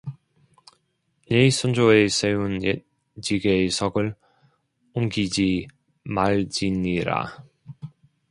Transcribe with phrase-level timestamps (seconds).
[1.29, 2.83] 네 선조의 세운 옛
[3.21, 4.15] 지계석을
[4.95, 5.67] 옮기지
[6.03, 7.45] 말지니라